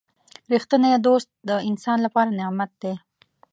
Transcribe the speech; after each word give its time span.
•رښتینی 0.53 0.91
دوست 1.05 1.29
د 1.47 1.49
انسان 1.69 1.97
لپاره 2.05 2.29
نعمت 2.39 2.71
دی. 2.81 2.93